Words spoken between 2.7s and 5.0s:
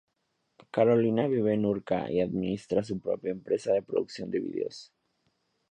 su propia empresa de producción de vídeos.